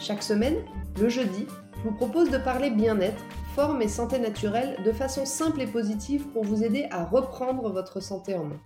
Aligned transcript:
Chaque 0.00 0.22
semaine, 0.22 0.64
le 1.00 1.08
jeudi, 1.08 1.44
je 1.76 1.82
vous 1.82 1.94
propose 1.94 2.30
de 2.30 2.38
parler 2.38 2.70
bien-être, 2.70 3.20
forme 3.56 3.82
et 3.82 3.88
santé 3.88 4.20
naturelle 4.20 4.80
de 4.84 4.92
façon 4.92 5.26
simple 5.26 5.60
et 5.60 5.66
positive 5.66 6.28
pour 6.28 6.44
vous 6.44 6.62
aider 6.62 6.86
à 6.92 7.04
reprendre 7.04 7.68
votre 7.72 7.98
santé 8.00 8.36
en 8.36 8.44
main. 8.44 8.60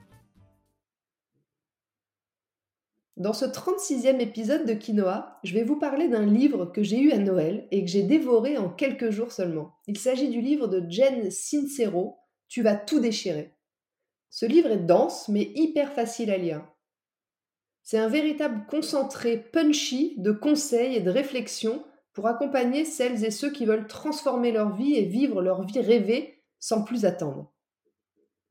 Dans 3.16 3.32
ce 3.32 3.46
36e 3.46 4.20
épisode 4.20 4.66
de 4.66 4.74
Quinoa, 4.74 5.38
je 5.42 5.54
vais 5.54 5.64
vous 5.64 5.78
parler 5.78 6.08
d'un 6.08 6.26
livre 6.26 6.66
que 6.66 6.82
j'ai 6.82 7.00
eu 7.00 7.12
à 7.12 7.18
Noël 7.18 7.66
et 7.70 7.82
que 7.82 7.90
j'ai 7.90 8.02
dévoré 8.02 8.58
en 8.58 8.68
quelques 8.68 9.10
jours 9.10 9.32
seulement. 9.32 9.74
Il 9.86 9.96
s'agit 9.96 10.28
du 10.28 10.42
livre 10.42 10.66
de 10.66 10.84
Jen 10.90 11.30
Sincero, 11.30 12.18
Tu 12.48 12.60
vas 12.60 12.76
tout 12.76 13.00
déchirer. 13.00 13.54
Ce 14.28 14.44
livre 14.44 14.70
est 14.70 14.86
dense 14.86 15.28
mais 15.30 15.50
hyper 15.54 15.94
facile 15.94 16.30
à 16.30 16.36
lire. 16.36 16.71
C'est 17.82 17.98
un 17.98 18.08
véritable 18.08 18.66
concentré 18.68 19.36
punchy 19.36 20.14
de 20.18 20.32
conseils 20.32 20.96
et 20.96 21.00
de 21.00 21.10
réflexions 21.10 21.84
pour 22.12 22.26
accompagner 22.26 22.84
celles 22.84 23.24
et 23.24 23.30
ceux 23.30 23.50
qui 23.50 23.64
veulent 23.64 23.86
transformer 23.86 24.52
leur 24.52 24.74
vie 24.74 24.94
et 24.94 25.04
vivre 25.04 25.42
leur 25.42 25.64
vie 25.64 25.80
rêvée 25.80 26.42
sans 26.58 26.84
plus 26.84 27.04
attendre. 27.04 27.52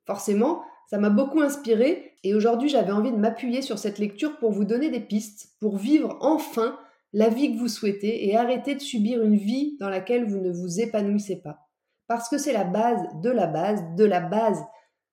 Forcément, 0.05 0.63
ça 0.89 0.97
m'a 0.97 1.09
beaucoup 1.09 1.41
inspiré 1.41 2.15
et 2.23 2.35
aujourd'hui 2.35 2.67
j'avais 2.67 2.91
envie 2.91 3.11
de 3.11 3.17
m'appuyer 3.17 3.61
sur 3.61 3.79
cette 3.79 3.99
lecture 3.99 4.37
pour 4.39 4.51
vous 4.51 4.65
donner 4.65 4.89
des 4.89 4.99
pistes 4.99 5.55
pour 5.61 5.77
vivre 5.77 6.17
enfin 6.21 6.77
la 7.13 7.29
vie 7.29 7.53
que 7.53 7.57
vous 7.57 7.67
souhaitez 7.67 8.27
et 8.27 8.35
arrêter 8.35 8.75
de 8.75 8.81
subir 8.81 9.23
une 9.23 9.37
vie 9.37 9.77
dans 9.79 9.89
laquelle 9.89 10.25
vous 10.25 10.39
ne 10.39 10.51
vous 10.51 10.79
épanouissez 10.81 11.41
pas. 11.41 11.69
Parce 12.07 12.29
que 12.29 12.37
c'est 12.37 12.53
la 12.53 12.63
base 12.63 13.01
de 13.21 13.29
la 13.29 13.47
base 13.47 13.83
de 13.95 14.05
la 14.05 14.19
base 14.19 14.61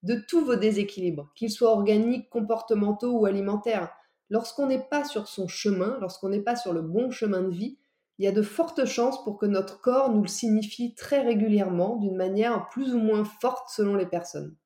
de 0.03 0.17
tous 0.29 0.45
vos 0.45 0.57
déséquilibres, 0.57 1.31
qu'ils 1.35 1.51
soient 1.51 1.73
organiques, 1.73 2.29
comportementaux 2.31 3.19
ou 3.19 3.27
alimentaires. 3.27 3.91
Lorsqu'on 4.31 4.67
n'est 4.67 4.87
pas 4.91 5.05
sur 5.05 5.27
son 5.29 5.49
chemin, 5.49 5.99
lorsqu'on 6.01 6.29
n'est 6.29 6.43
pas 6.43 6.57
sur 6.57 6.73
le 6.73 6.83
bon 6.83 7.11
chemin 7.11 7.43
de 7.43 7.51
vie, 7.51 7.79
il 8.19 8.25
y 8.25 8.29
a 8.29 8.33
de 8.33 8.43
fortes 8.43 8.85
chances 8.85 9.23
pour 9.25 9.39
que 9.39 9.47
notre 9.47 9.81
corps 9.81 10.13
nous 10.13 10.23
le 10.23 10.29
signifie 10.29 10.95
très 10.95 11.21
régulièrement, 11.21 11.97
d'une 11.97 12.17
manière 12.17 12.69
plus 12.69 12.95
ou 12.95 12.99
moins 12.99 13.25
forte 13.25 13.71
selon 13.71 13.95
les 13.95 14.07
personnes. 14.07 14.57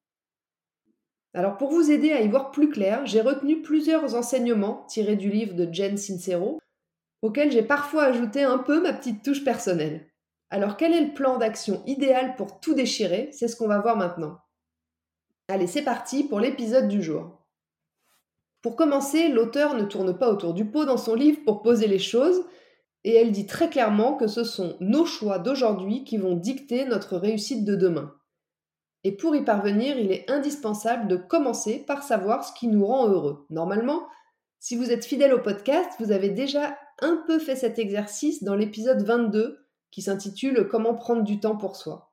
Alors 1.35 1.57
pour 1.57 1.71
vous 1.71 1.91
aider 1.91 2.13
à 2.13 2.21
y 2.21 2.29
voir 2.29 2.51
plus 2.51 2.71
clair, 2.71 3.07
j'ai 3.07 3.21
retenu 3.21 3.63
plusieurs 3.63 4.15
enseignements 4.15 4.85
tirés 4.89 5.17
du 5.17 5.31
livre 5.31 5.55
de 5.55 5.73
Jen 5.73 5.97
Sincero, 5.97 6.59
auxquels 7.23 7.53
j'ai 7.53 7.63
parfois 7.63 8.05
ajouté 8.05 8.43
un 8.43 8.59
peu 8.59 8.83
ma 8.83 8.93
petite 8.93 9.23
touche 9.23 9.45
personnelle. 9.45 10.09
Alors 10.51 10.77
quel 10.77 10.93
est 10.93 11.07
le 11.07 11.15
plan 11.15 11.39
d'action 11.39 11.83
idéal 11.87 12.37
pour 12.37 12.61
tout 12.61 12.75
déchirer? 12.75 13.31
C'est 13.33 13.49
ce 13.49 13.57
qu'on 13.57 13.69
va 13.69 13.81
voir 13.81 13.97
maintenant. 13.97 14.39
Allez, 15.49 15.67
c'est 15.67 15.83
parti 15.83 16.25
pour 16.25 16.41
l'épisode 16.41 16.89
du 16.89 17.03
jour. 17.03 17.42
Pour 18.63 18.77
commencer, 18.77 19.29
l'auteur 19.29 19.75
ne 19.75 19.85
tourne 19.85 20.17
pas 20.17 20.31
autour 20.31 20.55
du 20.55 20.65
pot 20.65 20.85
dans 20.85 20.97
son 20.97 21.15
livre 21.15 21.41
pour 21.45 21.63
poser 21.63 21.89
les 21.89 21.99
choses, 21.99 22.45
et 23.05 23.15
elle 23.15 23.33
dit 23.33 23.47
très 23.47 23.69
clairement 23.69 24.15
que 24.15 24.29
ce 24.29 24.45
sont 24.45 24.77
nos 24.79 25.05
choix 25.05 25.41
d'aujourd'hui 25.41 26.05
qui 26.05 26.17
vont 26.17 26.37
dicter 26.37 26.85
notre 26.85 27.17
réussite 27.17 27.65
de 27.65 27.75
demain. 27.75 28.15
Et 29.03 29.11
pour 29.11 29.35
y 29.35 29.45
parvenir, 29.45 29.99
il 29.99 30.13
est 30.13 30.31
indispensable 30.31 31.09
de 31.09 31.17
commencer 31.17 31.85
par 31.85 32.05
savoir 32.05 32.45
ce 32.45 32.53
qui 32.53 32.69
nous 32.69 32.87
rend 32.87 33.09
heureux. 33.09 33.47
Normalement, 33.51 34.07
si 34.61 34.77
vous 34.77 34.93
êtes 34.93 35.05
fidèle 35.05 35.35
au 35.35 35.41
podcast, 35.41 35.91
vous 35.99 36.13
avez 36.13 36.29
déjà 36.29 36.79
un 37.01 37.21
peu 37.27 37.41
fait 37.41 37.57
cet 37.57 37.81
exercice 37.81 38.45
dans 38.45 38.55
l'épisode 38.55 39.03
22 39.03 39.59
qui 39.91 40.03
s'intitule 40.03 40.69
Comment 40.69 40.95
prendre 40.95 41.25
du 41.25 41.41
temps 41.41 41.57
pour 41.57 41.75
soi. 41.75 42.12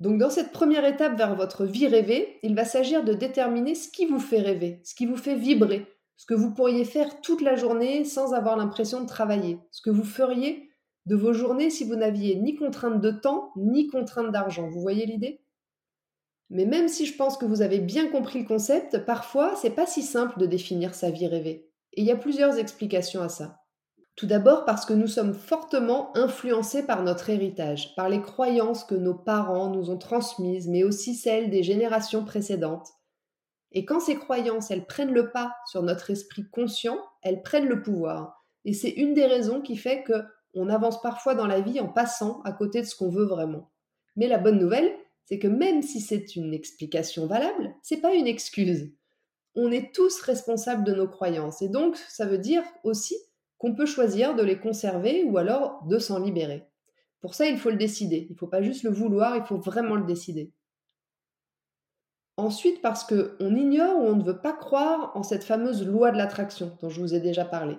Donc 0.00 0.18
dans 0.18 0.30
cette 0.30 0.52
première 0.52 0.84
étape 0.84 1.16
vers 1.16 1.34
votre 1.34 1.64
vie 1.64 1.86
rêvée, 1.86 2.38
il 2.42 2.54
va 2.54 2.64
s'agir 2.64 3.02
de 3.02 3.14
déterminer 3.14 3.74
ce 3.74 3.88
qui 3.88 4.06
vous 4.06 4.18
fait 4.18 4.40
rêver, 4.40 4.80
ce 4.84 4.94
qui 4.94 5.06
vous 5.06 5.16
fait 5.16 5.36
vibrer, 5.36 5.86
ce 6.16 6.26
que 6.26 6.34
vous 6.34 6.52
pourriez 6.52 6.84
faire 6.84 7.20
toute 7.20 7.40
la 7.40 7.56
journée 7.56 8.04
sans 8.04 8.34
avoir 8.34 8.56
l'impression 8.56 9.00
de 9.00 9.06
travailler, 9.06 9.58
ce 9.70 9.80
que 9.80 9.90
vous 9.90 10.04
feriez 10.04 10.70
de 11.06 11.16
vos 11.16 11.32
journées 11.32 11.70
si 11.70 11.84
vous 11.84 11.96
n'aviez 11.96 12.36
ni 12.36 12.56
contrainte 12.56 13.00
de 13.00 13.10
temps, 13.10 13.52
ni 13.56 13.86
contrainte 13.86 14.32
d'argent. 14.32 14.68
Vous 14.68 14.80
voyez 14.80 15.06
l'idée? 15.06 15.42
Mais 16.50 16.66
même 16.66 16.88
si 16.88 17.06
je 17.06 17.16
pense 17.16 17.36
que 17.38 17.46
vous 17.46 17.62
avez 17.62 17.78
bien 17.78 18.08
compris 18.08 18.40
le 18.40 18.46
concept, 18.46 19.04
parfois 19.04 19.56
c'est 19.56 19.70
pas 19.70 19.86
si 19.86 20.02
simple 20.02 20.38
de 20.38 20.46
définir 20.46 20.94
sa 20.94 21.10
vie 21.10 21.26
rêvée. 21.26 21.70
Et 21.94 22.02
il 22.02 22.06
y 22.06 22.12
a 22.12 22.16
plusieurs 22.16 22.58
explications 22.58 23.22
à 23.22 23.28
ça. 23.28 23.65
Tout 24.16 24.26
d'abord 24.26 24.64
parce 24.64 24.86
que 24.86 24.94
nous 24.94 25.08
sommes 25.08 25.34
fortement 25.34 26.16
influencés 26.16 26.86
par 26.86 27.02
notre 27.02 27.28
héritage, 27.28 27.94
par 27.96 28.08
les 28.08 28.22
croyances 28.22 28.82
que 28.82 28.94
nos 28.94 29.14
parents 29.14 29.68
nous 29.68 29.90
ont 29.90 29.98
transmises, 29.98 30.68
mais 30.68 30.84
aussi 30.84 31.14
celles 31.14 31.50
des 31.50 31.62
générations 31.62 32.24
précédentes. 32.24 32.88
Et 33.72 33.84
quand 33.84 34.00
ces 34.00 34.16
croyances, 34.16 34.70
elles 34.70 34.86
prennent 34.86 35.12
le 35.12 35.30
pas 35.32 35.54
sur 35.66 35.82
notre 35.82 36.10
esprit 36.10 36.48
conscient, 36.48 36.98
elles 37.20 37.42
prennent 37.42 37.68
le 37.68 37.82
pouvoir. 37.82 38.42
Et 38.64 38.72
c'est 38.72 38.88
une 38.88 39.12
des 39.12 39.26
raisons 39.26 39.60
qui 39.60 39.76
fait 39.76 40.02
que 40.02 40.24
on 40.54 40.70
avance 40.70 41.02
parfois 41.02 41.34
dans 41.34 41.46
la 41.46 41.60
vie 41.60 41.78
en 41.78 41.88
passant 41.88 42.40
à 42.44 42.52
côté 42.52 42.80
de 42.80 42.86
ce 42.86 42.96
qu'on 42.96 43.10
veut 43.10 43.26
vraiment. 43.26 43.70
Mais 44.16 44.28
la 44.28 44.38
bonne 44.38 44.58
nouvelle, 44.58 44.90
c'est 45.26 45.38
que 45.38 45.48
même 45.48 45.82
si 45.82 46.00
c'est 46.00 46.36
une 46.36 46.54
explication 46.54 47.26
valable, 47.26 47.74
c'est 47.82 48.00
pas 48.00 48.14
une 48.14 48.26
excuse. 48.26 48.90
On 49.54 49.70
est 49.70 49.94
tous 49.94 50.22
responsables 50.22 50.84
de 50.84 50.94
nos 50.94 51.08
croyances 51.08 51.60
et 51.60 51.68
donc 51.68 51.96
ça 52.08 52.24
veut 52.24 52.38
dire 52.38 52.62
aussi 52.82 53.14
qu'on 53.66 53.74
peut 53.74 53.86
choisir 53.86 54.36
de 54.36 54.44
les 54.44 54.60
conserver 54.60 55.24
ou 55.24 55.38
alors 55.38 55.82
de 55.86 55.98
s'en 55.98 56.20
libérer. 56.20 56.68
Pour 57.20 57.34
ça, 57.34 57.46
il 57.46 57.58
faut 57.58 57.70
le 57.70 57.76
décider. 57.76 58.26
Il 58.30 58.34
ne 58.34 58.38
faut 58.38 58.46
pas 58.46 58.62
juste 58.62 58.84
le 58.84 58.90
vouloir, 58.90 59.36
il 59.36 59.42
faut 59.42 59.58
vraiment 59.58 59.96
le 59.96 60.04
décider. 60.04 60.52
Ensuite, 62.36 62.80
parce 62.80 63.02
qu'on 63.02 63.56
ignore 63.56 63.98
ou 63.98 64.02
on 64.02 64.14
ne 64.14 64.22
veut 64.22 64.40
pas 64.40 64.52
croire 64.52 65.10
en 65.16 65.24
cette 65.24 65.42
fameuse 65.42 65.84
loi 65.84 66.12
de 66.12 66.16
l'attraction 66.16 66.76
dont 66.80 66.90
je 66.90 67.00
vous 67.00 67.14
ai 67.14 67.18
déjà 67.18 67.44
parlé. 67.44 67.76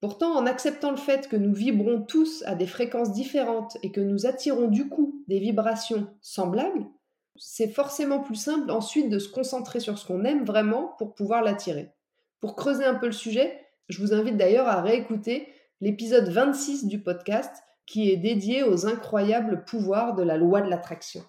Pourtant, 0.00 0.34
en 0.34 0.46
acceptant 0.46 0.90
le 0.90 0.96
fait 0.96 1.28
que 1.28 1.36
nous 1.36 1.52
vibrons 1.52 2.00
tous 2.00 2.42
à 2.46 2.54
des 2.54 2.66
fréquences 2.66 3.12
différentes 3.12 3.76
et 3.82 3.92
que 3.92 4.00
nous 4.00 4.24
attirons 4.24 4.68
du 4.68 4.88
coup 4.88 5.22
des 5.28 5.38
vibrations 5.38 6.08
semblables, 6.22 6.86
c'est 7.36 7.68
forcément 7.68 8.20
plus 8.20 8.36
simple 8.36 8.70
ensuite 8.70 9.10
de 9.10 9.18
se 9.18 9.28
concentrer 9.28 9.80
sur 9.80 9.98
ce 9.98 10.06
qu'on 10.06 10.24
aime 10.24 10.44
vraiment 10.44 10.94
pour 10.98 11.14
pouvoir 11.14 11.42
l'attirer. 11.42 11.92
Pour 12.40 12.56
creuser 12.56 12.84
un 12.84 12.94
peu 12.94 13.06
le 13.06 13.12
sujet, 13.12 13.63
je 13.88 14.00
vous 14.00 14.14
invite 14.14 14.36
d'ailleurs 14.36 14.68
à 14.68 14.80
réécouter 14.80 15.48
l'épisode 15.80 16.28
26 16.28 16.86
du 16.86 17.02
podcast 17.02 17.62
qui 17.86 18.10
est 18.10 18.16
dédié 18.16 18.62
aux 18.62 18.86
incroyables 18.86 19.64
pouvoirs 19.64 20.14
de 20.14 20.22
la 20.22 20.36
loi 20.36 20.62
de 20.62 20.70
l'attraction. 20.70 21.22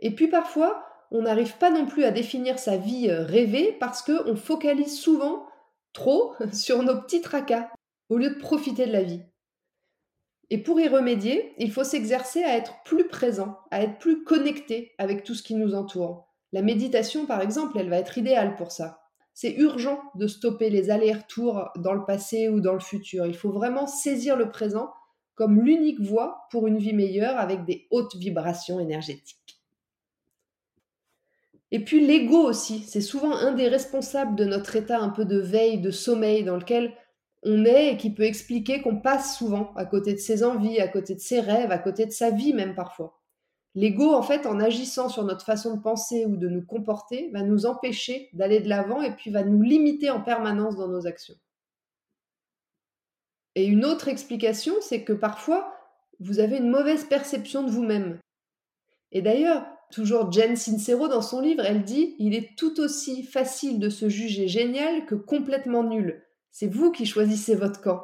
Et 0.00 0.14
puis 0.14 0.28
parfois, 0.28 0.84
on 1.10 1.22
n'arrive 1.22 1.56
pas 1.56 1.70
non 1.70 1.86
plus 1.86 2.04
à 2.04 2.10
définir 2.10 2.58
sa 2.58 2.76
vie 2.76 3.08
euh, 3.08 3.24
rêvée 3.24 3.76
parce 3.80 4.02
qu'on 4.02 4.36
focalise 4.36 4.98
souvent 4.98 5.46
trop 5.92 6.34
sur 6.52 6.82
nos 6.82 7.00
petits 7.00 7.22
tracas 7.22 7.70
au 8.10 8.18
lieu 8.18 8.30
de 8.30 8.38
profiter 8.38 8.86
de 8.86 8.92
la 8.92 9.02
vie. 9.02 9.22
Et 10.50 10.58
pour 10.62 10.80
y 10.80 10.88
remédier, 10.88 11.54
il 11.58 11.72
faut 11.72 11.84
s'exercer 11.84 12.42
à 12.42 12.56
être 12.56 12.82
plus 12.84 13.06
présent, 13.06 13.58
à 13.70 13.82
être 13.82 13.98
plus 13.98 14.24
connecté 14.24 14.92
avec 14.98 15.24
tout 15.24 15.34
ce 15.34 15.42
qui 15.42 15.54
nous 15.54 15.74
entoure. 15.74 16.26
La 16.52 16.62
méditation, 16.62 17.26
par 17.26 17.42
exemple, 17.42 17.78
elle 17.78 17.90
va 17.90 17.98
être 17.98 18.16
idéale 18.16 18.56
pour 18.56 18.72
ça 18.72 19.07
c'est 19.40 19.54
urgent 19.54 20.00
de 20.16 20.26
stopper 20.26 20.68
les 20.68 20.90
allers-retours 20.90 21.68
dans 21.76 21.92
le 21.92 22.04
passé 22.04 22.48
ou 22.48 22.60
dans 22.60 22.72
le 22.72 22.80
futur. 22.80 23.24
Il 23.24 23.36
faut 23.36 23.52
vraiment 23.52 23.86
saisir 23.86 24.36
le 24.36 24.50
présent 24.50 24.90
comme 25.36 25.60
l'unique 25.60 26.00
voie 26.00 26.48
pour 26.50 26.66
une 26.66 26.78
vie 26.78 26.92
meilleure 26.92 27.38
avec 27.38 27.64
des 27.64 27.86
hautes 27.92 28.16
vibrations 28.16 28.80
énergétiques. 28.80 29.60
Et 31.70 31.84
puis 31.84 32.04
l'ego 32.04 32.48
aussi, 32.48 32.80
c'est 32.80 33.00
souvent 33.00 33.30
un 33.30 33.52
des 33.52 33.68
responsables 33.68 34.34
de 34.34 34.44
notre 34.44 34.74
état 34.74 34.98
un 34.98 35.10
peu 35.10 35.24
de 35.24 35.38
veille, 35.38 35.80
de 35.80 35.92
sommeil 35.92 36.42
dans 36.42 36.56
lequel 36.56 36.92
on 37.44 37.64
est 37.64 37.92
et 37.92 37.96
qui 37.96 38.12
peut 38.12 38.24
expliquer 38.24 38.82
qu'on 38.82 38.96
passe 38.96 39.38
souvent 39.38 39.72
à 39.76 39.84
côté 39.84 40.14
de 40.14 40.18
ses 40.18 40.42
envies, 40.42 40.80
à 40.80 40.88
côté 40.88 41.14
de 41.14 41.20
ses 41.20 41.38
rêves, 41.38 41.70
à 41.70 41.78
côté 41.78 42.06
de 42.06 42.10
sa 42.10 42.32
vie 42.32 42.54
même 42.54 42.74
parfois. 42.74 43.17
L'ego, 43.78 44.12
en 44.12 44.22
fait, 44.22 44.44
en 44.44 44.58
agissant 44.58 45.08
sur 45.08 45.22
notre 45.22 45.44
façon 45.44 45.76
de 45.76 45.80
penser 45.80 46.26
ou 46.26 46.36
de 46.36 46.48
nous 46.48 46.66
comporter, 46.66 47.30
va 47.32 47.42
nous 47.42 47.64
empêcher 47.64 48.28
d'aller 48.32 48.58
de 48.58 48.68
l'avant 48.68 49.02
et 49.02 49.14
puis 49.14 49.30
va 49.30 49.44
nous 49.44 49.62
limiter 49.62 50.10
en 50.10 50.20
permanence 50.20 50.74
dans 50.74 50.88
nos 50.88 51.06
actions. 51.06 51.36
Et 53.54 53.66
une 53.66 53.84
autre 53.84 54.08
explication, 54.08 54.74
c'est 54.80 55.04
que 55.04 55.12
parfois, 55.12 55.72
vous 56.18 56.40
avez 56.40 56.56
une 56.56 56.70
mauvaise 56.70 57.04
perception 57.04 57.62
de 57.62 57.70
vous-même. 57.70 58.18
Et 59.12 59.22
d'ailleurs, 59.22 59.64
toujours 59.92 60.32
Jen 60.32 60.56
Sincero 60.56 61.06
dans 61.06 61.22
son 61.22 61.40
livre, 61.40 61.64
elle 61.64 61.84
dit 61.84 62.16
Il 62.18 62.34
est 62.34 62.58
tout 62.58 62.80
aussi 62.80 63.22
facile 63.22 63.78
de 63.78 63.90
se 63.90 64.08
juger 64.08 64.48
génial 64.48 65.06
que 65.06 65.14
complètement 65.14 65.84
nul. 65.84 66.24
C'est 66.50 66.66
vous 66.66 66.90
qui 66.90 67.06
choisissez 67.06 67.54
votre 67.54 67.80
camp. 67.80 68.02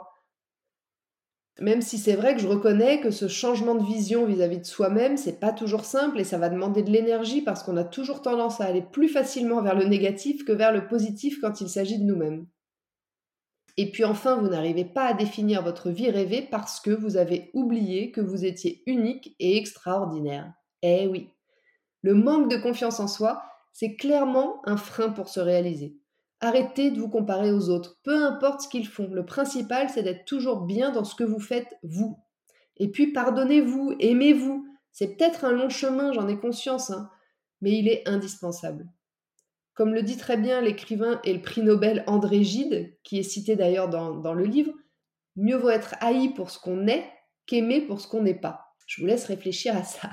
Même 1.61 1.83
si 1.83 1.99
c'est 1.99 2.17
vrai 2.17 2.35
que 2.35 2.41
je 2.41 2.49
reconnais 2.49 3.01
que 3.01 3.11
ce 3.11 3.29
changement 3.29 3.77
de 3.77 3.85
vision 3.85 4.27
vis-à-vis 4.27 4.59
de 4.59 4.65
soi-même, 4.65 5.17
c'est 5.17 5.39
pas 5.39 5.53
toujours 5.53 5.85
simple 5.85 6.19
et 6.19 6.25
ça 6.25 6.37
va 6.37 6.49
demander 6.49 6.83
de 6.83 6.91
l'énergie 6.91 7.43
parce 7.43 7.63
qu'on 7.63 7.77
a 7.77 7.85
toujours 7.85 8.23
tendance 8.23 8.61
à 8.61 8.65
aller 8.65 8.83
plus 8.83 9.09
facilement 9.09 9.63
vers 9.63 9.77
le 9.77 9.85
négatif 9.85 10.45
que 10.45 10.53
vers 10.53 10.73
le 10.73 10.89
positif 10.89 11.41
quand 11.41 11.61
il 11.61 11.69
s'agit 11.69 11.99
de 11.99 12.05
nous-mêmes. 12.05 12.47
Et 13.77 13.91
puis 13.91 14.05
enfin, 14.05 14.37
vous 14.37 14.49
n'arrivez 14.49 14.85
pas 14.85 15.07
à 15.07 15.15
définir 15.15 15.63
votre 15.63 15.91
vie 15.91 16.11
rêvée 16.11 16.43
parce 16.43 16.81
que 16.81 16.91
vous 16.91 17.17
avez 17.17 17.51
oublié 17.55 18.11
que 18.11 18.21
vous 18.21 18.45
étiez 18.45 18.83
unique 18.87 19.37
et 19.39 19.57
extraordinaire. 19.57 20.53
Eh 20.83 21.07
oui. 21.07 21.29
Le 22.03 22.15
manque 22.15 22.51
de 22.51 22.57
confiance 22.57 23.01
en 23.01 23.09
soi, 23.09 23.43
c'est 23.73 23.97
clairement 23.97 24.61
un 24.65 24.77
frein 24.77 25.11
pour 25.11 25.29
se 25.29 25.41
réaliser. 25.41 25.99
Arrêtez 26.41 26.91
de 26.91 27.01
vous 27.01 27.09
comparer 27.09 27.53
aux 27.53 27.71
autres, 27.71 27.99
peu 28.03 28.25
importe 28.25 28.63
ce 28.63 28.69
qu'ils 28.69 28.87
font. 28.87 29.09
Le 29.11 29.25
principal, 29.25 29.89
c'est 29.89 30.03
d'être 30.03 30.25
toujours 30.25 30.63
bien 30.63 30.91
dans 30.91 31.05
ce 31.05 31.15
que 31.15 31.25
vous 31.25 31.41
faites, 31.41 31.75
vous. 31.83 32.19
Et 32.77 32.91
puis, 32.91 33.13
pardonnez-vous, 33.13 33.95
aimez-vous. 34.01 34.67
C'est 34.93 35.17
peut-être 35.17 35.45
un 35.45 35.53
long 35.53 35.69
chemin, 35.69 36.13
j'en 36.13 36.29
ai 36.29 36.39
conscience, 36.39 36.91
hein, 36.91 37.11
mais 37.61 37.79
il 37.79 37.89
est 37.89 38.09
indispensable. 38.09 38.87
Comme 39.75 39.93
le 39.93 40.03
dit 40.03 40.17
très 40.17 40.37
bien 40.37 40.61
l'écrivain 40.61 41.21
et 41.25 41.33
le 41.33 41.43
prix 41.43 41.63
Nobel 41.63 42.05
André 42.07 42.45
Gide, 42.45 42.97
qui 43.03 43.19
est 43.19 43.25
cité 43.25 43.57
d'ailleurs 43.57 43.89
dans, 43.89 44.35
le 44.35 44.45
livre, 44.45 44.73
mieux 45.37 45.57
vaut 45.57 45.71
être 45.71 45.97
haï 46.01 46.29
pour 46.33 46.51
ce 46.51 46.61
qu'on 46.61 46.87
est 46.87 47.11
qu'aimé 47.47 47.81
pour 47.81 48.01
ce 48.01 48.07
qu'on 48.07 48.23
n'est 48.23 48.39
pas. 48.39 48.75
Je 48.87 49.01
vous 49.01 49.07
laisse 49.07 49.25
réfléchir 49.25 49.77
à 49.77 49.83
ça. 49.83 50.11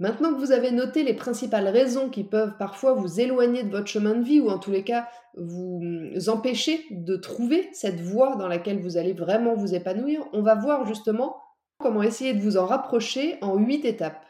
Maintenant 0.00 0.32
que 0.32 0.38
vous 0.38 0.52
avez 0.52 0.70
noté 0.70 1.02
les 1.02 1.14
principales 1.14 1.66
raisons 1.66 2.08
qui 2.08 2.22
peuvent 2.22 2.56
parfois 2.56 2.92
vous 2.92 3.20
éloigner 3.20 3.64
de 3.64 3.70
votre 3.70 3.88
chemin 3.88 4.14
de 4.14 4.22
vie 4.22 4.40
ou 4.40 4.48
en 4.48 4.58
tous 4.58 4.70
les 4.70 4.84
cas 4.84 5.08
vous 5.36 6.28
empêcher 6.28 6.84
de 6.90 7.16
trouver 7.16 7.68
cette 7.72 8.00
voie 8.00 8.36
dans 8.36 8.46
laquelle 8.46 8.80
vous 8.80 8.96
allez 8.96 9.12
vraiment 9.12 9.54
vous 9.54 9.74
épanouir, 9.74 10.24
on 10.32 10.42
va 10.42 10.54
voir 10.54 10.86
justement 10.86 11.36
comment 11.78 12.02
essayer 12.02 12.32
de 12.32 12.40
vous 12.40 12.56
en 12.56 12.66
rapprocher 12.66 13.38
en 13.40 13.56
huit 13.56 13.84
étapes. 13.84 14.24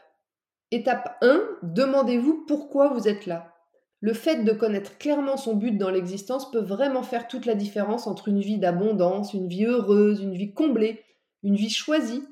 Étape 0.71 1.17
1, 1.21 1.41
demandez-vous 1.63 2.45
pourquoi 2.47 2.89
vous 2.89 3.07
êtes 3.07 3.25
là. 3.25 3.53
Le 4.01 4.13
fait 4.13 4.43
de 4.43 4.53
connaître 4.53 4.97
clairement 4.97 5.35
son 5.35 5.55
but 5.55 5.77
dans 5.77 5.89
l'existence 5.89 6.49
peut 6.51 6.61
vraiment 6.61 7.03
faire 7.03 7.27
toute 7.27 7.45
la 7.45 7.55
différence 7.55 8.07
entre 8.07 8.27
une 8.27 8.39
vie 8.39 8.57
d'abondance, 8.57 9.33
une 9.33 9.47
vie 9.47 9.65
heureuse, 9.65 10.21
une 10.21 10.35
vie 10.35 10.53
comblée, 10.53 11.03
une 11.43 11.55
vie 11.55 11.69
choisie 11.69 12.23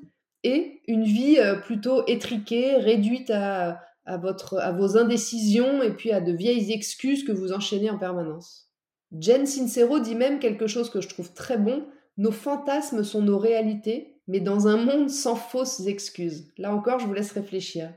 et 0.44 0.80
une 0.86 1.04
vie 1.04 1.38
euh, 1.38 1.56
plutôt 1.56 2.06
étriquée, 2.06 2.76
réduite 2.76 3.30
à, 3.30 3.82
vos 4.06 4.96
indécisions 4.96 5.82
et 5.82 5.90
puis 5.90 6.12
à 6.12 6.22
de 6.22 6.32
vieilles 6.32 6.72
excuses 6.72 7.24
que 7.24 7.32
vous 7.32 7.52
enchaînez 7.52 7.90
en 7.90 7.98
permanence. 7.98 8.70
Jen 9.18 9.44
Sincero 9.46 10.00
dit 10.00 10.14
même 10.14 10.38
quelque 10.38 10.66
chose 10.66 10.88
que 10.88 11.02
je 11.02 11.08
trouve 11.08 11.34
très 11.34 11.58
bon, 11.58 11.84
nos 12.16 12.32
fantasmes 12.32 13.04
sont 13.04 13.20
nos 13.20 13.38
réalités, 13.38 14.20
mais 14.26 14.40
dans 14.40 14.66
un 14.66 14.76
monde 14.76 15.10
sans 15.10 15.36
fausses 15.36 15.86
excuses. 15.86 16.50
Là 16.56 16.74
encore, 16.74 16.98
je 16.98 17.06
vous 17.06 17.12
laisse 17.12 17.32
réfléchir. 17.32 17.92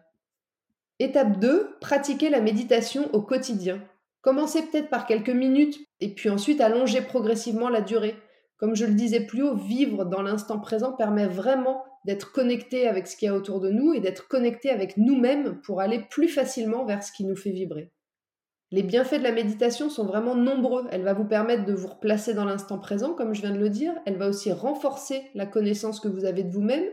Étape 0.99 1.39
2, 1.39 1.77
pratiquer 1.79 2.29
la 2.29 2.41
méditation 2.41 3.09
au 3.13 3.21
quotidien. 3.21 3.81
Commencez 4.21 4.61
peut-être 4.63 4.89
par 4.89 5.07
quelques 5.07 5.29
minutes 5.29 5.79
et 5.99 6.13
puis 6.13 6.29
ensuite 6.29 6.61
allongez 6.61 7.01
progressivement 7.01 7.69
la 7.69 7.81
durée. 7.81 8.15
Comme 8.57 8.75
je 8.75 8.85
le 8.85 8.93
disais 8.93 9.25
plus 9.25 9.41
haut, 9.41 9.55
vivre 9.55 10.05
dans 10.05 10.21
l'instant 10.21 10.59
présent 10.59 10.91
permet 10.91 11.25
vraiment 11.25 11.83
d'être 12.05 12.31
connecté 12.31 12.87
avec 12.87 13.07
ce 13.07 13.15
qu'il 13.15 13.27
y 13.27 13.29
a 13.29 13.35
autour 13.35 13.59
de 13.59 13.69
nous 13.69 13.93
et 13.93 13.99
d'être 13.99 14.27
connecté 14.27 14.69
avec 14.69 14.97
nous-mêmes 14.97 15.61
pour 15.61 15.81
aller 15.81 16.03
plus 16.09 16.27
facilement 16.27 16.85
vers 16.85 17.03
ce 17.03 17.11
qui 17.11 17.25
nous 17.25 17.35
fait 17.35 17.51
vibrer. 17.51 17.91
Les 18.73 18.83
bienfaits 18.83 19.17
de 19.17 19.23
la 19.23 19.33
méditation 19.33 19.89
sont 19.89 20.05
vraiment 20.05 20.33
nombreux. 20.33 20.85
Elle 20.91 21.03
va 21.03 21.13
vous 21.13 21.25
permettre 21.25 21.65
de 21.65 21.73
vous 21.73 21.89
replacer 21.89 22.33
dans 22.33 22.45
l'instant 22.45 22.79
présent, 22.79 23.13
comme 23.13 23.33
je 23.33 23.41
viens 23.41 23.51
de 23.51 23.59
le 23.59 23.69
dire. 23.69 23.93
Elle 24.05 24.17
va 24.17 24.29
aussi 24.29 24.51
renforcer 24.51 25.23
la 25.35 25.45
connaissance 25.45 25.99
que 25.99 26.07
vous 26.07 26.23
avez 26.23 26.43
de 26.43 26.51
vous-même. 26.51 26.85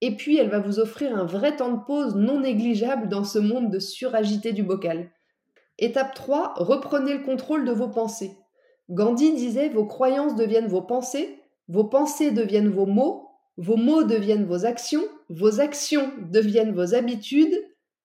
Et 0.00 0.16
puis, 0.16 0.38
elle 0.38 0.48
va 0.48 0.60
vous 0.60 0.80
offrir 0.80 1.14
un 1.14 1.26
vrai 1.26 1.56
temps 1.56 1.72
de 1.72 1.84
pause 1.84 2.16
non 2.16 2.40
négligeable 2.40 3.08
dans 3.08 3.24
ce 3.24 3.38
monde 3.38 3.70
de 3.70 3.78
suragité 3.78 4.52
du 4.54 4.62
bocal. 4.62 5.10
Étape 5.78 6.14
3, 6.14 6.54
reprenez 6.56 7.12
le 7.12 7.22
contrôle 7.22 7.66
de 7.66 7.72
vos 7.72 7.88
pensées. 7.88 8.32
Gandhi 8.88 9.34
disait 9.34 9.68
Vos 9.68 9.84
croyances 9.84 10.36
deviennent 10.36 10.68
vos 10.68 10.82
pensées, 10.82 11.38
vos 11.68 11.84
pensées 11.84 12.30
deviennent 12.30 12.70
vos 12.70 12.86
mots, 12.86 13.29
vos 13.60 13.76
mots 13.76 14.04
deviennent 14.04 14.46
vos 14.46 14.64
actions, 14.64 15.04
vos 15.28 15.60
actions 15.60 16.10
deviennent 16.18 16.72
vos 16.72 16.94
habitudes, 16.94 17.54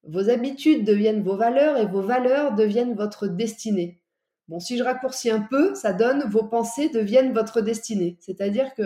vos 0.03 0.29
habitudes 0.29 0.83
deviennent 0.83 1.23
vos 1.23 1.37
valeurs 1.37 1.77
et 1.77 1.85
vos 1.85 2.01
valeurs 2.01 2.55
deviennent 2.55 2.93
votre 2.93 3.27
destinée. 3.27 4.01
Bon, 4.49 4.59
si 4.59 4.77
je 4.77 4.83
raccourcis 4.83 5.31
un 5.31 5.39
peu, 5.39 5.73
ça 5.73 5.93
donne 5.93 6.29
vos 6.29 6.43
pensées 6.43 6.89
deviennent 6.89 7.33
votre 7.33 7.61
destinée. 7.61 8.17
C'est-à-dire 8.19 8.73
que 8.73 8.83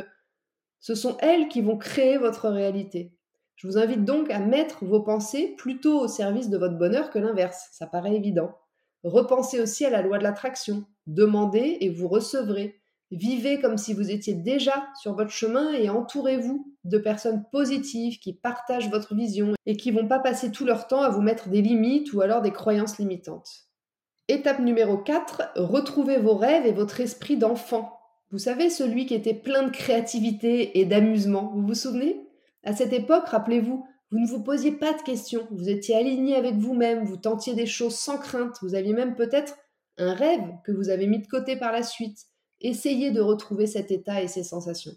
ce 0.80 0.94
sont 0.94 1.18
elles 1.22 1.48
qui 1.48 1.62
vont 1.62 1.76
créer 1.76 2.20
votre 2.20 2.50
réalité. 2.50 3.16
Je 3.56 3.66
vous 3.66 3.80
invite 3.80 4.06
donc 4.06 4.30
à 4.30 4.38
mettre 4.38 4.86
vos 4.86 5.02
pensées 5.02 5.56
plutôt 5.58 6.00
au 6.00 6.08
service 6.08 6.50
de 6.50 6.58
votre 6.60 6.78
bonheur 6.78 7.10
que 7.10 7.18
l'inverse. 7.18 7.70
Ça 7.72 7.88
paraît 7.88 8.16
évident. 8.16 8.56
Repensez 9.04 9.60
aussi 9.60 9.86
à 9.86 9.90
la 9.90 10.04
loi 10.04 10.20
de 10.20 10.24
l'attraction. 10.24 10.86
Demandez 11.08 11.78
et 11.82 11.90
vous 11.90 12.08
recevrez. 12.08 12.79
Vivez 13.12 13.60
comme 13.60 13.78
si 13.78 13.94
vous 13.94 14.12
étiez 14.12 14.36
déjà 14.36 14.88
sur 15.02 15.16
votre 15.16 15.32
chemin 15.32 15.74
et 15.74 15.90
entourez-vous 15.90 16.72
de 16.84 16.98
personnes 17.00 17.44
positives 17.52 18.20
qui 18.20 18.34
partagent 18.34 18.92
votre 18.92 19.16
vision 19.16 19.54
et 19.66 19.78
qui 19.78 19.90
vont 19.90 20.08
pas 20.08 20.20
passer 20.20 20.52
tout 20.52 20.66
leur 20.66 20.88
temps 20.88 21.02
à 21.02 21.10
vous 21.10 21.22
mettre 21.22 21.50
des 21.50 21.62
limites 21.62 22.14
ou 22.14 22.22
alors 22.22 22.42
des 22.42 22.52
croyances 22.52 23.00
limitantes. 23.00 23.68
Étape 24.28 24.60
numéro 24.60 24.98
4, 24.98 25.54
retrouvez 25.56 26.18
vos 26.18 26.36
rêves 26.36 26.68
et 26.68 26.72
votre 26.72 27.02
esprit 27.02 27.36
d'enfant. 27.36 27.98
Vous 28.30 28.38
savez, 28.38 28.70
celui 28.70 29.08
qui 29.08 29.16
était 29.16 29.34
plein 29.34 29.64
de 29.64 29.72
créativité 29.72 30.80
et 30.80 30.86
d'amusement, 30.86 31.52
vous 31.56 31.66
vous 31.66 31.74
souvenez? 31.74 32.28
À 32.64 32.76
cette 32.76 32.94
époque, 32.94 33.28
rappelez-vous, 33.28 33.88
vous 34.12 34.20
ne 34.20 34.28
vous 34.28 34.44
posiez 34.44 34.72
pas 34.72 34.94
de 34.94 35.02
questions, 35.02 35.48
vous 35.50 35.68
étiez 35.68 35.96
aligné 35.96 36.36
avec 36.36 36.56
vous-même, 36.56 37.06
vous 37.06 37.18
tentiez 37.18 37.56
des 37.56 37.66
choses 37.66 37.96
sans 37.96 38.20
crainte, 38.20 38.58
vous 38.62 38.76
aviez 38.76 38.94
même 38.94 39.16
peut-être 39.16 39.58
un 39.98 40.14
rêve 40.14 40.48
que 40.64 40.72
vous 40.72 40.90
avez 40.90 41.08
mis 41.08 41.20
de 41.20 41.28
côté 41.28 41.56
par 41.56 41.72
la 41.72 41.82
suite. 41.82 42.29
Essayez 42.62 43.12
de 43.12 43.22
retrouver 43.22 43.68
cet 43.68 43.92
état 43.92 44.22
et 44.22 44.28
ces 44.28 44.44
sensations. 44.44 44.96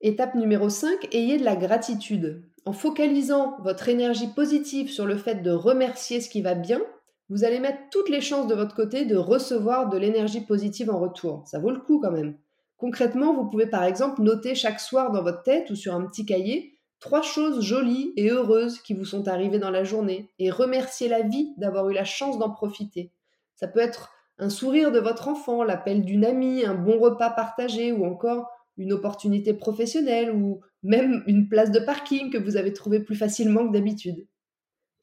Étape 0.00 0.34
numéro 0.34 0.68
5, 0.68 1.08
ayez 1.12 1.38
de 1.38 1.44
la 1.44 1.56
gratitude. 1.56 2.44
En 2.64 2.72
focalisant 2.72 3.56
votre 3.62 3.88
énergie 3.88 4.28
positive 4.28 4.90
sur 4.90 5.06
le 5.06 5.16
fait 5.16 5.42
de 5.42 5.50
remercier 5.50 6.20
ce 6.20 6.28
qui 6.28 6.42
va 6.42 6.54
bien, 6.54 6.80
vous 7.28 7.44
allez 7.44 7.58
mettre 7.58 7.78
toutes 7.90 8.08
les 8.08 8.20
chances 8.20 8.46
de 8.46 8.54
votre 8.54 8.74
côté 8.74 9.04
de 9.04 9.16
recevoir 9.16 9.88
de 9.88 9.98
l'énergie 9.98 10.42
positive 10.42 10.90
en 10.90 10.98
retour. 10.98 11.42
Ça 11.46 11.58
vaut 11.58 11.70
le 11.70 11.80
coup 11.80 12.00
quand 12.00 12.10
même. 12.10 12.36
Concrètement, 12.76 13.34
vous 13.34 13.48
pouvez 13.48 13.66
par 13.66 13.84
exemple 13.84 14.22
noter 14.22 14.54
chaque 14.54 14.80
soir 14.80 15.10
dans 15.10 15.22
votre 15.22 15.42
tête 15.42 15.70
ou 15.70 15.74
sur 15.74 15.94
un 15.94 16.06
petit 16.06 16.26
cahier 16.26 16.74
trois 17.04 17.20
choses 17.20 17.60
jolies 17.60 18.14
et 18.16 18.30
heureuses 18.30 18.80
qui 18.80 18.94
vous 18.94 19.04
sont 19.04 19.28
arrivées 19.28 19.58
dans 19.58 19.70
la 19.70 19.84
journée 19.84 20.30
et 20.38 20.50
remercier 20.50 21.06
la 21.06 21.20
vie 21.20 21.52
d'avoir 21.58 21.90
eu 21.90 21.92
la 21.92 22.04
chance 22.04 22.38
d'en 22.38 22.48
profiter. 22.48 23.12
Ça 23.56 23.68
peut 23.68 23.80
être 23.80 24.13
un 24.38 24.50
sourire 24.50 24.90
de 24.92 24.98
votre 24.98 25.28
enfant, 25.28 25.62
l'appel 25.62 26.04
d'une 26.04 26.24
amie, 26.24 26.64
un 26.64 26.74
bon 26.74 26.98
repas 26.98 27.30
partagé 27.30 27.92
ou 27.92 28.04
encore 28.04 28.50
une 28.76 28.92
opportunité 28.92 29.54
professionnelle 29.54 30.32
ou 30.32 30.60
même 30.82 31.22
une 31.26 31.48
place 31.48 31.70
de 31.70 31.78
parking 31.78 32.30
que 32.30 32.38
vous 32.38 32.56
avez 32.56 32.72
trouvée 32.72 33.00
plus 33.00 33.16
facilement 33.16 33.66
que 33.66 33.72
d'habitude. 33.72 34.26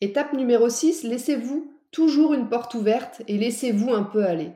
Étape 0.02 0.34
numéro 0.34 0.68
6, 0.68 1.04
laissez-vous 1.04 1.72
toujours 1.92 2.34
une 2.34 2.50
porte 2.50 2.74
ouverte 2.74 3.22
et 3.28 3.38
laissez-vous 3.38 3.94
un 3.94 4.04
peu 4.04 4.26
aller. 4.26 4.52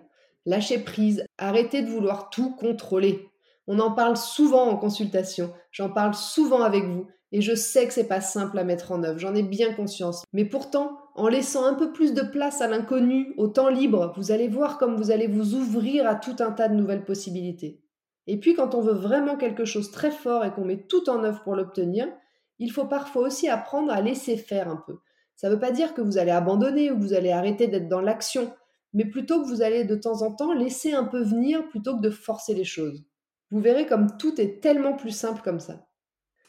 Lâchez 0.45 0.79
prise, 0.79 1.23
arrêtez 1.37 1.81
de 1.81 1.89
vouloir 1.89 2.29
tout 2.29 2.55
contrôler. 2.55 3.29
On 3.67 3.79
en 3.79 3.91
parle 3.91 4.17
souvent 4.17 4.69
en 4.69 4.77
consultation, 4.77 5.53
j'en 5.71 5.89
parle 5.89 6.13
souvent 6.13 6.61
avec 6.61 6.83
vous 6.83 7.07
et 7.35 7.41
je 7.41 7.53
sais 7.53 7.85
que 7.85 7.91
c'est 7.91 8.07
pas 8.07 8.21
simple 8.21 8.57
à 8.57 8.63
mettre 8.63 8.93
en 8.93 9.03
œuvre, 9.03 9.19
j'en 9.19 9.35
ai 9.35 9.43
bien 9.43 9.73
conscience. 9.73 10.23
Mais 10.31 10.45
pourtant, 10.45 10.97
en 11.15 11.27
laissant 11.27 11.65
un 11.65 11.73
peu 11.73 11.91
plus 11.91 12.13
de 12.13 12.21
place 12.21 12.61
à 12.61 12.67
l'inconnu, 12.67 13.33
au 13.35 13.49
temps 13.49 13.67
libre, 13.67 14.13
vous 14.15 14.31
allez 14.31 14.47
voir 14.47 14.77
comme 14.77 14.95
vous 14.95 15.11
allez 15.11 15.27
vous 15.27 15.53
ouvrir 15.53 16.07
à 16.07 16.15
tout 16.15 16.37
un 16.39 16.53
tas 16.53 16.69
de 16.69 16.75
nouvelles 16.75 17.03
possibilités. 17.03 17.83
Et 18.25 18.39
puis 18.39 18.53
quand 18.53 18.73
on 18.73 18.79
veut 18.79 18.93
vraiment 18.93 19.35
quelque 19.35 19.65
chose 19.65 19.91
très 19.91 20.11
fort 20.11 20.45
et 20.45 20.53
qu'on 20.53 20.63
met 20.63 20.87
tout 20.87 21.09
en 21.09 21.25
œuvre 21.25 21.43
pour 21.43 21.57
l'obtenir, 21.57 22.07
il 22.57 22.71
faut 22.71 22.85
parfois 22.85 23.23
aussi 23.23 23.49
apprendre 23.49 23.91
à 23.91 23.99
laisser 23.99 24.37
faire 24.37 24.69
un 24.69 24.81
peu. 24.87 24.99
Ça 25.35 25.49
ne 25.49 25.55
veut 25.55 25.59
pas 25.59 25.71
dire 25.71 25.93
que 25.93 26.01
vous 26.01 26.17
allez 26.17 26.31
abandonner 26.31 26.89
ou 26.89 26.95
que 26.95 27.01
vous 27.01 27.13
allez 27.13 27.33
arrêter 27.33 27.67
d'être 27.67 27.89
dans 27.89 27.99
l'action, 27.99 28.49
mais 28.93 29.03
plutôt 29.03 29.41
que 29.41 29.47
vous 29.49 29.61
allez 29.61 29.83
de 29.83 29.95
temps 29.97 30.21
en 30.21 30.33
temps 30.33 30.53
laisser 30.53 30.93
un 30.93 31.03
peu 31.03 31.21
venir 31.21 31.67
plutôt 31.67 31.97
que 31.97 32.01
de 32.01 32.11
forcer 32.11 32.53
les 32.53 32.63
choses. 32.63 33.03
Vous 33.51 33.59
verrez 33.59 33.87
comme 33.87 34.15
tout 34.15 34.39
est 34.39 34.63
tellement 34.63 34.93
plus 34.93 35.11
simple 35.11 35.41
comme 35.43 35.59
ça. 35.59 35.85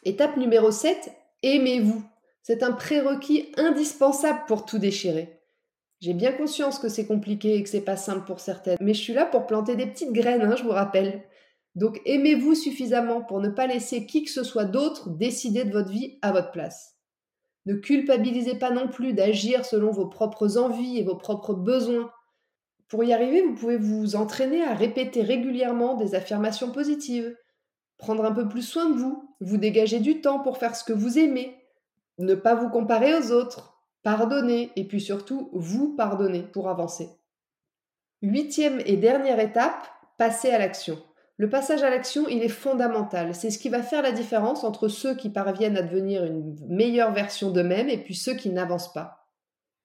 Étape 0.05 0.37
numéro 0.37 0.71
7, 0.71 1.13
aimez-vous. 1.43 2.03
C'est 2.43 2.63
un 2.63 2.73
prérequis 2.73 3.53
indispensable 3.57 4.41
pour 4.47 4.67
tout 4.67 4.79
déchirer. 4.79 5.41
J'ai 6.01 6.13
bien 6.13 6.33
conscience 6.33 6.79
que 6.79 6.89
c'est 6.89 7.07
compliqué 7.07 7.57
et 7.57 7.63
que 7.63 7.69
c'est 7.69 7.81
pas 7.81 7.97
simple 7.97 8.27
pour 8.27 8.41
certaines, 8.41 8.77
mais 8.81 8.95
je 8.95 9.01
suis 9.01 9.15
là 9.15 9.25
pour 9.25 9.47
planter 9.47 9.77
des 9.77 9.87
petites 9.87 10.13
graines, 10.13 10.43
hein, 10.43 10.55
je 10.57 10.63
vous 10.63 10.71
rappelle. 10.71 11.25
Donc 11.75 12.01
aimez-vous 12.05 12.55
suffisamment 12.55 13.23
pour 13.23 13.41
ne 13.41 13.49
pas 13.49 13.67
laisser 13.67 14.07
qui 14.07 14.25
que 14.25 14.31
ce 14.31 14.45
soit 14.45 14.65
d'autre 14.65 15.11
décider 15.11 15.65
de 15.65 15.73
votre 15.73 15.91
vie 15.91 16.19
à 16.23 16.33
votre 16.33 16.51
place. 16.51 16.97
Ne 17.67 17.75
culpabilisez 17.75 18.59
pas 18.59 18.71
non 18.71 18.89
plus 18.89 19.13
d'agir 19.13 19.65
selon 19.65 19.91
vos 19.91 20.07
propres 20.07 20.57
envies 20.57 20.99
et 20.99 21.03
vos 21.03 21.17
propres 21.17 21.55
besoins. 21.55 22.11
Pour 22.89 23.03
y 23.03 23.13
arriver, 23.13 23.43
vous 23.43 23.55
pouvez 23.55 23.77
vous 23.77 24.15
entraîner 24.15 24.63
à 24.63 24.75
répéter 24.75 25.23
régulièrement 25.23 25.97
des 25.97 26.15
affirmations 26.15 26.71
positives, 26.71 27.37
prendre 27.99 28.25
un 28.25 28.33
peu 28.33 28.49
plus 28.49 28.63
soin 28.63 28.91
de 28.91 28.99
vous, 28.99 29.35
vous 29.41 29.57
dégager 29.57 30.01
du 30.01 30.21
temps 30.21 30.41
pour 30.41 30.59
faire 30.59 30.77
ce 30.77 30.85
que 30.85 30.93
vous 30.93 31.19
aimez, 31.19 31.57
ne 32.19 32.35
pas 32.35 32.55
vous 32.55 32.69
comparer 32.69 33.15
aux 33.15 33.33
autres, 33.33 33.79
pardonner 34.03 34.73
et 34.77 34.85
puis 34.85 35.01
surtout 35.01 35.51
vous 35.53 35.95
pardonner 35.97 36.43
pour 36.43 36.69
avancer. 36.69 37.09
Huitième 38.23 38.81
et 38.87 38.97
dernière 38.97 39.41
étape, 39.41 39.87
passer 40.19 40.51
à 40.51 40.59
l'action. 40.59 40.99
Le 41.39 41.51
passage 41.51 41.83
à 41.83 41.91
l'action, 41.91 42.27
il 42.29 42.43
est 42.43 42.49
fondamental. 42.49 43.35
C'est 43.35 43.51
ce 43.51 43.59
qui 43.59 43.69
va 43.69 43.83
faire 43.83 44.01
la 44.01 44.13
différence 44.13 44.65
entre 44.65 44.89
ceux 44.89 45.15
qui 45.15 45.29
parviennent 45.29 45.77
à 45.77 45.83
devenir 45.83 46.25
une 46.25 46.57
meilleure 46.67 47.13
version 47.13 47.51
d'eux-mêmes 47.51 47.91
et 47.91 47.99
puis 47.99 48.15
ceux 48.15 48.35
qui 48.35 48.49
n'avancent 48.49 48.93
pas. 48.93 49.27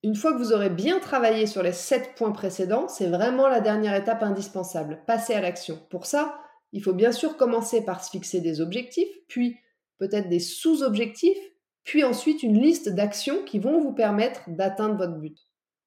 Une 0.04 0.16
fois 0.16 0.32
que 0.32 0.38
vous 0.38 0.54
aurez 0.54 0.70
bien 0.70 1.00
travaillé 1.00 1.46
sur 1.46 1.62
les 1.62 1.74
sept 1.74 2.16
points 2.16 2.32
précédents, 2.32 2.88
c'est 2.88 3.10
vraiment 3.10 3.48
la 3.48 3.60
dernière 3.60 3.94
étape 3.94 4.24
indispensable, 4.24 5.02
passer 5.06 5.34
à 5.34 5.42
l'action. 5.42 5.78
Pour 5.90 6.06
ça, 6.06 6.40
il 6.74 6.84
faut 6.84 6.94
bien 6.94 7.12
sûr 7.12 7.38
commencer 7.38 7.84
par 7.84 8.04
se 8.04 8.10
fixer 8.10 8.42
des 8.42 8.62
objectifs, 8.62 9.10
puis 9.28 9.58
peut-être 9.98 10.30
des 10.30 10.40
sous-objectifs, 10.40 11.38
puis 11.84 12.04
ensuite 12.04 12.44
une 12.44 12.60
liste 12.60 12.90
d'actions 12.90 13.44
qui 13.44 13.60
vont 13.60 13.80
vous 13.80 13.94
permettre 13.94 14.42
d'atteindre 14.48 14.98
votre 14.98 15.18
but. 15.18 15.38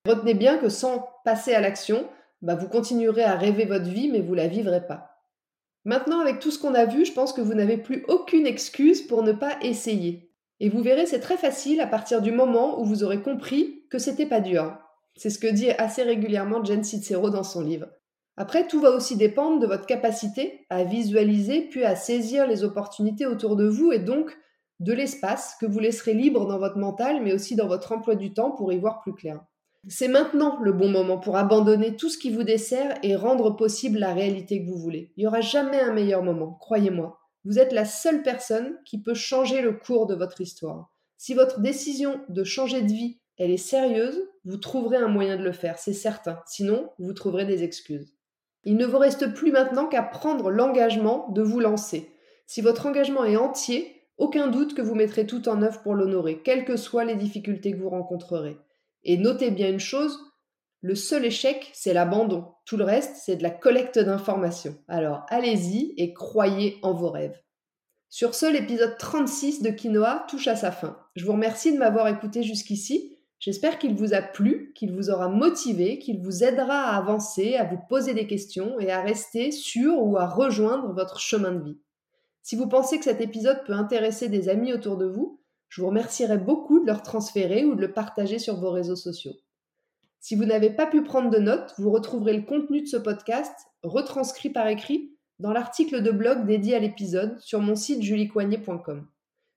Retenez 0.07 0.35
bien 0.35 0.59
que 0.59 0.69
sans 0.69 1.09
passer 1.25 1.55
à 1.55 1.61
l'action, 1.61 2.09
bah, 2.43 2.55
vous 2.55 2.69
continuerez 2.69 3.23
à 3.23 3.37
rêver 3.37 3.65
votre 3.65 3.89
vie, 3.89 4.11
mais 4.11 4.21
vous 4.21 4.35
la 4.35 4.49
vivrez 4.49 4.87
pas. 4.87 5.23
Maintenant, 5.87 6.21
avec 6.21 6.41
tout 6.41 6.51
ce 6.51 6.59
qu'on 6.59 6.75
a 6.75 6.85
vu, 6.85 7.05
je 7.05 7.13
pense 7.13 7.33
que 7.33 7.41
vous 7.41 7.55
n'avez 7.55 7.79
plus 7.79 8.05
aucune 8.09 8.47
excuse 8.47 9.03
pour 9.03 9.23
ne 9.23 9.33
pas 9.33 9.57
essayer. 9.63 10.31
Et 10.61 10.69
vous 10.69 10.83
verrez, 10.83 11.07
c'est 11.07 11.21
très 11.21 11.37
facile 11.37 11.81
à 11.81 11.87
partir 11.87 12.23
du 12.23 12.33
moment 12.33 12.81
où 12.81 12.85
vous 12.85 13.03
aurez 13.03 13.23
compris 13.23 13.85
que 13.91 13.99
c'était 13.99 14.27
pas 14.27 14.41
dur. 14.41 14.79
C'est 15.17 15.31
ce 15.31 15.39
que 15.39 15.47
dit 15.47 15.71
assez 15.71 16.03
régulièrement 16.03 16.65
Jen 16.65 16.85
Sincero 16.85 17.31
dans 17.31 17.45
son 17.45 17.61
livre. 17.61 17.89
Après, 18.37 18.67
tout 18.67 18.81
va 18.81 18.91
aussi 18.91 19.17
dépendre 19.17 19.61
de 19.61 19.67
votre 19.67 19.87
capacité 19.87 20.67
à 20.69 20.83
visualiser 20.83 21.69
puis 21.69 21.85
à 21.85 21.95
saisir 21.95 22.47
les 22.47 22.65
opportunités 22.65 23.27
autour 23.27 23.55
de 23.55 23.67
vous 23.67 23.93
et 23.93 24.01
donc 24.01 24.37
de 24.81 24.93
l'espace 24.93 25.55
que 25.61 25.67
vous 25.67 25.79
laisserez 25.79 26.15
libre 26.15 26.47
dans 26.47 26.59
votre 26.59 26.79
mental 26.79 27.23
mais 27.23 27.33
aussi 27.33 27.55
dans 27.55 27.69
votre 27.69 27.93
emploi 27.93 28.17
du 28.17 28.35
temps 28.35 28.51
pour 28.51 28.73
y 28.73 28.79
voir 28.79 29.01
plus 29.01 29.15
clair. 29.15 29.41
C'est 29.87 30.09
maintenant 30.09 30.59
le 30.61 30.73
bon 30.73 30.89
moment 30.89 31.19
pour 31.19 31.37
abandonner 31.37 31.95
tout 31.95 32.09
ce 32.09 32.19
qui 32.19 32.31
vous 32.31 32.43
dessert 32.43 32.97
et 33.03 33.17
rendre 33.17 33.55
possible 33.55 33.99
la 33.99 34.15
réalité 34.15 34.65
que 34.65 34.71
vous 34.71 34.79
voulez. 34.79 35.13
Il 35.17 35.21
n'y 35.21 35.27
aura 35.27 35.43
jamais 35.43 35.81
un 35.81 35.93
meilleur 35.93 36.23
moment, 36.23 36.55
croyez-moi. 36.55 37.19
Vous 37.45 37.59
êtes 37.59 37.73
la 37.73 37.85
seule 37.85 38.23
personne 38.23 38.79
qui 38.87 39.01
peut 39.03 39.15
changer 39.15 39.61
le 39.61 39.75
cours 39.75 40.07
de 40.07 40.15
votre 40.15 40.41
histoire. 40.41 40.91
Si 41.19 41.35
votre 41.35 41.61
décision 41.61 42.21
de 42.29 42.43
changer 42.45 42.83
de 42.83 42.93
vie, 42.93 43.21
elle 43.37 43.51
est 43.51 43.59
sérieuse, 43.59 44.19
vous 44.45 44.57
trouverez 44.57 44.97
un 44.97 45.09
moyen 45.09 45.37
de 45.37 45.43
le 45.43 45.53
faire, 45.53 45.79
c'est 45.79 45.93
certain. 45.93 46.41
Sinon, 46.47 46.91
vous 46.99 47.13
trouverez 47.13 47.45
des 47.45 47.63
excuses. 47.63 48.15
Il 48.65 48.77
ne 48.77 48.87
vous 48.87 48.99
reste 48.99 49.33
plus 49.35 49.53
maintenant 49.53 49.87
qu'à 49.87 50.03
prendre 50.03 50.51
l'engagement 50.51 51.29
de 51.31 51.43
vous 51.43 51.61
lancer. 51.61 52.11
Si 52.47 52.61
votre 52.61 52.87
engagement 52.87 53.25
est 53.25 53.37
entier, 53.37 54.03
aucun 54.19 54.49
doute 54.49 54.75
que 54.75 54.83
vous 54.83 54.95
mettrez 54.95 55.27
tout 55.27 55.49
en 55.49 55.63
œuvre 55.63 55.83
pour 55.83 55.95
l'honorer, 55.95 56.41
quelles 56.43 56.65
que 56.65 56.77
soient 56.77 57.05
les 57.05 57.17
difficultés 57.17 57.73
que 57.73 57.79
vous 57.79 57.91
rencontrerez. 57.91 58.57
Et 59.03 59.17
notez 59.17 59.51
bien 59.51 59.69
une 59.69 59.81
chose, 59.81 60.19
le 60.81 60.95
seul 60.95 61.25
échec, 61.25 61.71
c'est 61.73 61.95
l'abandon. 61.95 62.53
Tout 62.67 62.77
le 62.77 62.85
reste, 62.85 63.17
c'est 63.17 63.37
de 63.37 63.43
la 63.43 63.51
collecte 63.51 63.99
d'informations. 63.99 64.77
Alors 64.87 65.25
allez-y 65.29 65.95
et 65.97 66.13
croyez 66.13 66.79
en 66.83 66.93
vos 66.93 67.11
rêves. 67.11 67.41
Sur 68.11 68.35
ce, 68.35 68.45
l'épisode 68.47 68.97
36 68.99 69.63
de 69.63 69.71
Quinoa 69.71 70.27
touche 70.29 70.47
à 70.47 70.57
sa 70.57 70.71
fin. 70.71 70.99
Je 71.17 71.25
vous 71.25 71.33
remercie 71.33 71.73
de 71.73 71.79
m'avoir 71.79 72.07
écouté 72.09 72.43
jusqu'ici. 72.43 73.14
J'espère 73.45 73.79
qu'il 73.79 73.95
vous 73.95 74.15
a 74.15 74.23
plu, 74.23 74.73
qu'il 74.75 74.95
vous 74.95 75.11
aura 75.11 75.29
motivé, 75.29 75.99
qu'il 75.99 76.19
vous 76.19 76.45
aidera 76.45 76.85
à 76.85 76.97
avancer, 76.97 77.57
à 77.57 77.65
vous 77.65 77.77
poser 77.91 78.15
des 78.15 78.27
questions 78.27 78.81
et 78.81 78.91
à 78.91 79.03
rester 79.03 79.51
sur 79.51 80.03
ou 80.03 80.17
à 80.17 80.27
rejoindre 80.27 80.95
votre 80.95 81.21
chemin 81.21 81.53
de 81.53 81.63
vie. 81.63 81.79
Si 82.41 82.57
vous 82.57 82.71
pensez 82.71 82.97
que 82.97 83.05
cet 83.05 83.21
épisode 83.21 83.63
peut 83.67 83.75
intéresser 83.75 84.31
des 84.31 84.49
amis 84.49 84.73
autour 84.73 84.97
de 84.97 85.05
vous, 85.05 85.43
je 85.69 85.83
vous 85.83 85.89
remercierai 85.89 86.39
beaucoup 86.39 86.81
de 86.81 86.87
leur 86.87 87.03
transférer 87.03 87.67
ou 87.67 87.75
de 87.75 87.83
le 87.83 87.93
partager 87.93 88.39
sur 88.39 88.59
vos 88.59 88.71
réseaux 88.71 88.97
sociaux. 88.97 89.35
Si 90.21 90.37
vous 90.37 90.47
n'avez 90.47 90.71
pas 90.71 90.87
pu 90.87 91.03
prendre 91.03 91.29
de 91.29 91.39
notes, 91.39 91.75
vous 91.77 91.91
retrouverez 91.91 92.39
le 92.39 92.47
contenu 92.47 92.81
de 92.81 92.87
ce 92.87 92.97
podcast, 92.97 93.55
retranscrit 93.83 94.49
par 94.49 94.69
écrit, 94.69 95.19
dans 95.39 95.53
l'article 95.53 96.03
de 96.03 96.13
blog 96.13 96.47
dédié 96.47 96.77
à 96.77 96.81
l'épisode 96.81 97.39
sur 97.41 97.61
mon 97.61 97.75
site 97.75 98.01
juliecoignet.com. 98.01 99.07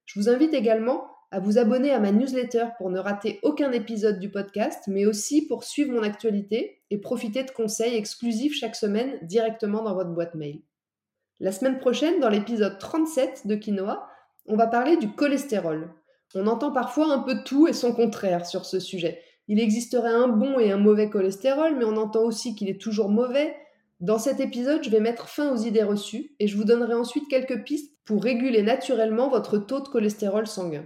Je 0.03 0.20
vous 0.20 0.27
invite 0.27 0.53
également 0.53 1.08
à 1.31 1.39
vous 1.39 1.57
abonner 1.57 1.91
à 1.91 2.00
ma 2.00 2.12
newsletter 2.12 2.67
pour 2.77 2.89
ne 2.89 3.00
rater 3.00 3.39
aucun 3.43 3.72
épisode 3.72 4.19
du 4.19 4.29
podcast, 4.29 4.84
mais 4.88 5.05
aussi 5.05 5.46
pour 5.46 5.63
suivre 5.63 5.91
mon 5.91 6.03
actualité 6.03 6.81
et 6.89 7.00
profiter 7.00 7.43
de 7.43 7.51
conseils 7.51 7.96
exclusifs 7.96 8.55
chaque 8.55 8.75
semaine 8.75 9.19
directement 9.24 9.84
dans 9.84 9.93
votre 9.93 10.12
boîte 10.12 10.36
mail. 10.36 10.62
La 11.39 11.51
semaine 11.51 11.79
prochaine, 11.79 12.19
dans 12.19 12.29
l'épisode 12.29 12.79
37 12.79 13.46
de 13.46 13.55
Quinoa, 13.55 14.07
on 14.48 14.55
va 14.55 14.67
parler 14.67 14.98
du 14.98 15.12
cholestérol. 15.12 15.93
On 16.34 16.48
entend 16.48 16.72
parfois 16.72 17.12
un 17.12 17.19
peu 17.19 17.43
tout 17.43 17.67
et 17.67 17.74
son 17.74 17.93
contraire 17.93 18.46
sur 18.46 18.65
ce 18.65 18.79
sujet. 18.79 19.22
Il 19.48 19.60
existerait 19.60 20.10
un 20.10 20.27
bon 20.27 20.60
et 20.60 20.72
un 20.72 20.77
mauvais 20.77 21.10
cholestérol, 21.10 21.75
mais 21.77 21.86
on 21.86 21.98
entend 21.98 22.24
aussi 22.24 22.55
qu'il 22.55 22.69
est 22.69 22.81
toujours 22.81 23.10
mauvais. 23.10 23.55
Dans 24.00 24.19
cet 24.19 24.39
épisode, 24.39 24.84
je 24.84 24.89
vais 24.89 25.00
mettre 25.00 25.29
fin 25.29 25.51
aux 25.51 25.57
idées 25.57 25.84
reçues 25.84 26.36
et 26.39 26.48
je 26.48 26.57
vous 26.57 26.63
donnerai 26.63 26.93
ensuite 26.93 27.27
quelques 27.29 27.63
pistes 27.63 27.93
pour 28.05 28.24
réguler 28.24 28.62
naturellement 28.62 29.29
votre 29.29 29.57
taux 29.57 29.79
de 29.79 29.88
cholestérol 29.88 30.48
sanguin. 30.48 30.86